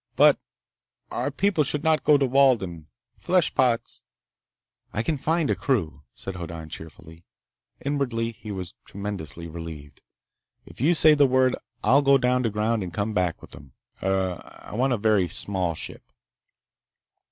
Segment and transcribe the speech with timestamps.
[0.15, 0.39] But...
[1.11, 2.87] our people should not go to Walden.
[3.19, 4.01] Fleshpots—"
[4.93, 7.23] "I can find a crew," said Hoddan cheerfully.
[7.85, 10.01] Inwardly he was tremendously relieved.
[10.65, 13.73] "If you say the word, I'll go down to ground and come back with them.
[14.01, 14.41] Er...
[14.63, 16.11] I'll want a very small ship!"